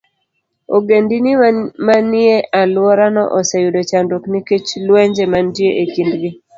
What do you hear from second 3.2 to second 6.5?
oseyudo chandruok nikech lwenje mantie e kindgi.